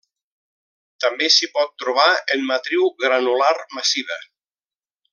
[1.05, 2.07] També s'hi pot trobar
[2.37, 4.23] en matriu granular massiva.